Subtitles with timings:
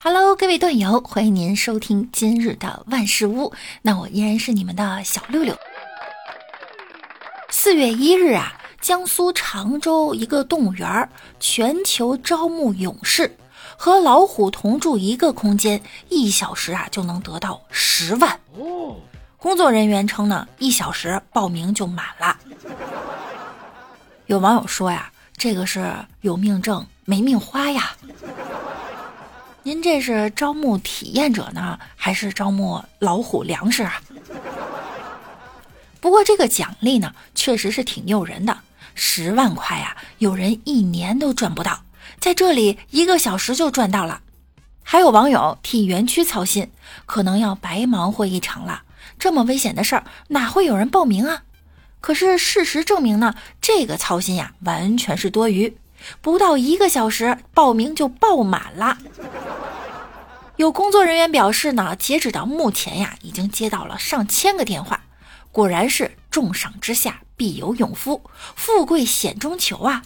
[0.00, 3.52] Hello，各位段友，欢迎您收听今日的万事屋。
[3.82, 5.58] 那我依然是你们的小六六。
[7.50, 11.08] 四月一日啊，江苏常州一个动物园
[11.40, 13.36] 全球招募勇士，
[13.76, 18.38] 和老虎同住一个空间，一小时啊就能得到十万。
[19.36, 22.36] 工作人员称呢，一小时报名就满了。
[24.26, 27.96] 有网友说呀，这个是有命挣没命花呀。
[29.68, 34.00] 您这是招募体验者呢，还是招募老虎粮食啊？
[36.00, 38.60] 不过这个奖励呢，确实是挺诱人的，
[38.94, 41.82] 十万块呀，有人一年都赚不到，
[42.18, 44.22] 在这里一个小时就赚到了。
[44.82, 46.70] 还有网友替园区操心，
[47.04, 48.84] 可能要白忙活一场了。
[49.18, 51.42] 这么危险的事儿，哪会有人报名啊？
[52.00, 55.76] 可是事实证明呢，这个操心呀，完全是多余。
[56.22, 58.96] 不到一个小时，报名就爆满了。
[60.58, 65.04] 有工作人员表示呢，截止到目前呀，已经接到了上千个电话。
[65.52, 68.22] 果然是重赏之下必有勇夫，
[68.56, 70.02] 富贵险中求啊！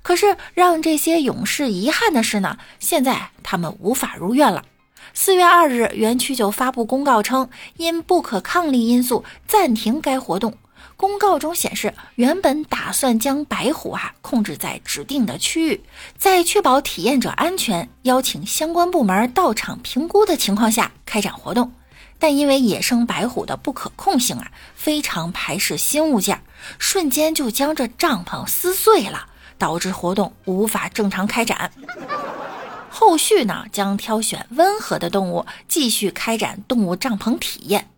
[0.00, 4.64] 可是让这些勇士遗憾的是呢，现在他们无法如愿了。
[5.12, 10.56] 四月二日，园区就发布公告称，因不可抗力因素暂停该活动。
[10.96, 15.82] 公告中显示，原本打算将白虎啊控制在指定的区域，
[16.16, 21.72] 在确保体验者安全、邀请相关部门到场评估的情况下开展活动，
[22.20, 26.42] 但因为野生白虎的不可控性啊，非常排斥新物件，
[26.78, 29.26] 瞬间就将这帐篷撕碎了，
[29.58, 31.72] 导致活动无法正常开展。
[32.88, 37.90] 后续呢，将挑选温和的动物继续开展动物帐篷体验。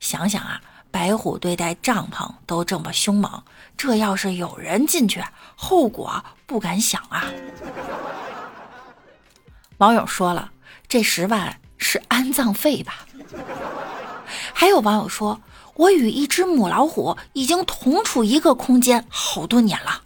[0.00, 0.60] 想想啊。
[0.92, 3.42] 白虎对待帐篷都这么凶猛，
[3.76, 5.24] 这要是有人进去，
[5.56, 7.24] 后果不敢想啊！
[9.78, 10.52] 网友说了，
[10.86, 13.06] 这十万是安葬费吧？
[14.52, 15.40] 还有网友说，
[15.74, 20.02] 我与一只母老虎已经同处一个空间好多年了。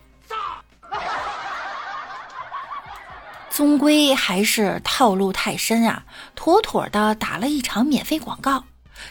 [3.51, 8.65] 终归还是套路太深啊，妥妥的打了一场免费广告。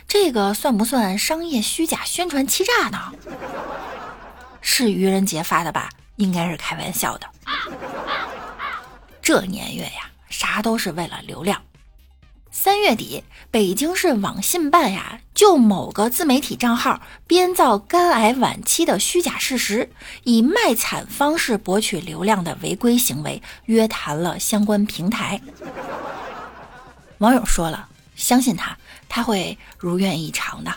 [0.07, 3.13] 这个算不算商业虚假宣传欺诈呢？
[4.61, 5.89] 是愚人节发的吧？
[6.15, 7.27] 应该是开玩笑的。
[9.21, 11.61] 这年月呀，啥都是为了流量。
[12.51, 19.91] 三月底，北京市网信办呀，就某个自媒体账号编造肝癌晚期的虚假事实，
[20.23, 25.41] 以卖惨方式博取流量的违规行为，约谈了相关平台。
[27.17, 28.77] 网友说了，相信他。
[29.07, 30.73] 他会如愿以偿的，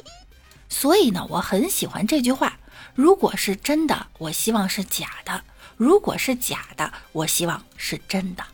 [0.68, 2.58] 所以呢，我很喜欢这句话：
[2.94, 5.40] 如果是真的，我希望是假的；
[5.76, 8.44] 如果是假的，我希望是真的。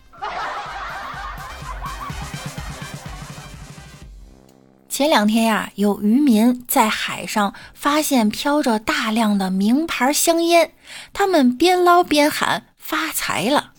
[4.89, 10.73] 前两天呀，有渔民在海上发现飘着大量的名牌香烟，
[11.13, 13.73] 他们边捞边喊：“发财了！”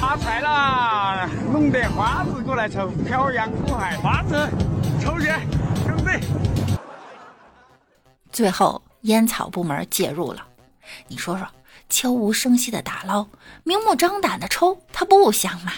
[0.00, 1.28] 发财啦！
[1.52, 4.48] 弄点花子过来抽，漂洋过海，花子
[4.98, 5.38] 抽烟，
[5.84, 6.26] 兄弟。
[8.32, 10.42] 最后，烟草部门介入了。
[11.06, 11.46] 你说说，
[11.90, 13.28] 悄无声息的打捞，
[13.62, 15.72] 明目张胆的抽，它不香吗？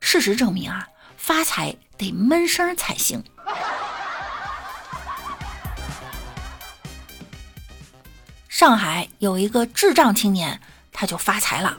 [0.00, 0.86] 事实证明啊，
[1.16, 3.24] 发财得闷声才行。
[8.46, 10.60] 上海有一个智障青年，
[10.92, 11.78] 他就发财了。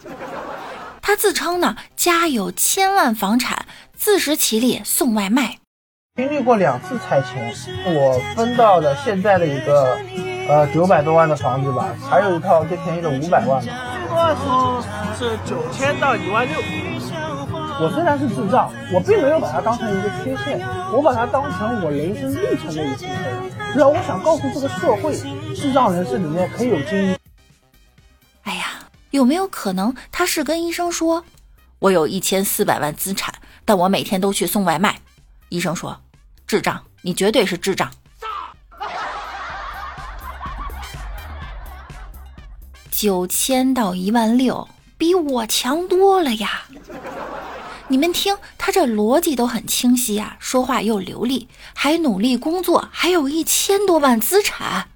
[1.07, 5.55] 他自称呢，家有千万房产，自食其力送外卖。
[6.17, 7.49] 经历过两次拆迁，
[7.85, 9.97] 我分到了现在的一个
[10.49, 13.61] 呃九百多万的房子吧，还有一套最便宜的五百万。
[13.61, 13.71] 最
[14.09, 14.81] 多的时候
[15.17, 16.57] 是九千到一万六。
[17.79, 20.59] 我虽然是智障，我并没有把它当成一个缺陷，
[20.91, 23.17] 我把它当成我人生历程的一部分。
[23.77, 25.15] 然后我想告诉这个社会，
[25.55, 27.15] 智障人士里面可以有精英。
[29.11, 31.23] 有没有可能他是跟医生说
[31.79, 33.33] ：“我有一千四百万资产，
[33.65, 35.01] 但我每天都去送外卖。”
[35.49, 36.01] 医生说
[36.45, 37.91] ：“智障，你绝对是智障。”
[42.91, 44.67] 九千到一万六，
[44.97, 46.63] 比我强多了呀！
[47.87, 54.89] 你们听，他这逻辑都很清晰啊，说话又流利，还努力工作，还有一千多万资产，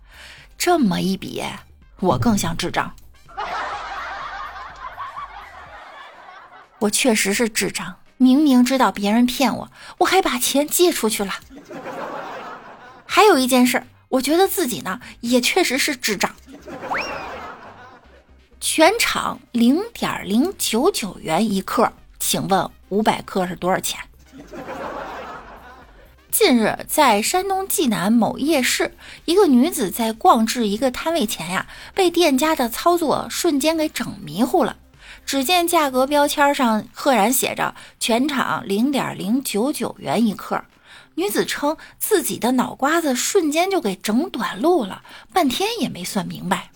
[0.58, 1.44] 这么一比，
[2.00, 2.94] 我更像智障。
[6.82, 11.32] 我确实是智障，明明知道别人骗我，我还把钱借出去了。
[13.06, 16.34] 还有一件事，我觉得自己呢也确实是智障。
[18.60, 24.00] 全场零点零九九元一克，请问五百克是多少钱？
[26.32, 28.96] 近日，在山东济南某夜市，
[29.26, 34.78] 一个女子在逛至一个摊位前呀，被店家的操作瞬间给整迷糊了。
[35.26, 40.64] 只见价格标签上赫然写着“全场零点零九九元一克”，
[41.16, 45.04] 女子称自己的脑瓜子瞬间就给整短路了，
[45.34, 46.70] 半天也没算明白。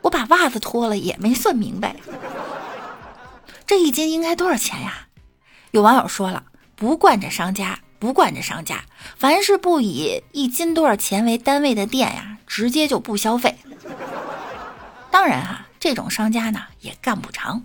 [0.00, 1.96] 我把袜子脱了也没算明白，
[3.66, 5.06] 这一斤应该多少钱呀？
[5.70, 6.44] 有网友说了。
[6.74, 8.82] 不惯着商家，不惯着商家，
[9.16, 13.56] 凡是不以一斤多少钱为单位的店呀，直接就不消费。
[15.12, 17.60] 当然哈，这种商家呢也干不长。